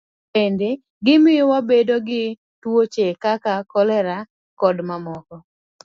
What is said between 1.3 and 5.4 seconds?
wabedo gi tuoche kaka kolera, kod mamoko.